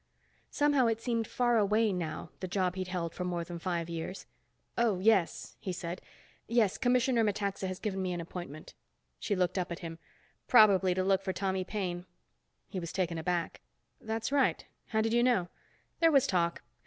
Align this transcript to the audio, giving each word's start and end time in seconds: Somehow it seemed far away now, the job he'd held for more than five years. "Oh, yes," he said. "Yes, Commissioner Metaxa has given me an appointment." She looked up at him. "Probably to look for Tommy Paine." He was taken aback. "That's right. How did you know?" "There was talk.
Somehow 0.49 0.87
it 0.87 0.99
seemed 0.99 1.27
far 1.27 1.59
away 1.59 1.93
now, 1.93 2.31
the 2.39 2.47
job 2.47 2.73
he'd 2.73 2.87
held 2.87 3.13
for 3.13 3.23
more 3.23 3.43
than 3.43 3.59
five 3.59 3.87
years. 3.87 4.25
"Oh, 4.75 4.97
yes," 4.97 5.55
he 5.59 5.71
said. 5.71 6.01
"Yes, 6.47 6.79
Commissioner 6.79 7.23
Metaxa 7.23 7.67
has 7.67 7.77
given 7.77 8.01
me 8.01 8.11
an 8.11 8.19
appointment." 8.19 8.73
She 9.19 9.35
looked 9.35 9.59
up 9.59 9.71
at 9.71 9.77
him. 9.85 9.99
"Probably 10.47 10.95
to 10.95 11.03
look 11.03 11.21
for 11.21 11.33
Tommy 11.33 11.63
Paine." 11.63 12.07
He 12.67 12.79
was 12.79 12.91
taken 12.91 13.19
aback. 13.19 13.61
"That's 14.01 14.31
right. 14.31 14.65
How 14.87 15.01
did 15.01 15.13
you 15.13 15.21
know?" 15.21 15.49
"There 15.99 16.11
was 16.11 16.25
talk. 16.25 16.63